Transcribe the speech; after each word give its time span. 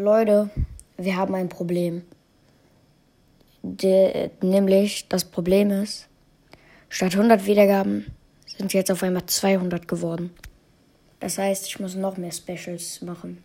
Leute, 0.00 0.48
wir 0.96 1.16
haben 1.16 1.34
ein 1.34 1.50
Problem. 1.50 2.02
De, 3.62 4.30
nämlich, 4.40 5.08
das 5.08 5.26
Problem 5.26 5.70
ist, 5.70 6.08
statt 6.88 7.14
100 7.14 7.44
Wiedergaben 7.44 8.06
sind 8.46 8.72
jetzt 8.72 8.90
auf 8.90 9.02
einmal 9.02 9.26
200 9.26 9.86
geworden. 9.86 10.30
Das 11.20 11.36
heißt, 11.36 11.66
ich 11.66 11.78
muss 11.80 11.94
noch 11.96 12.16
mehr 12.16 12.32
Specials 12.32 13.02
machen. 13.02 13.44